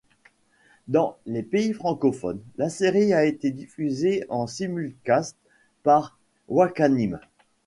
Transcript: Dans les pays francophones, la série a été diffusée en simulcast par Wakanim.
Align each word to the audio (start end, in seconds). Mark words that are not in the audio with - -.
Dans 0.87 1.15
les 1.27 1.43
pays 1.43 1.73
francophones, 1.73 2.41
la 2.57 2.69
série 2.69 3.13
a 3.13 3.23
été 3.25 3.51
diffusée 3.51 4.25
en 4.29 4.47
simulcast 4.47 5.37
par 5.83 6.17
Wakanim. 6.47 7.19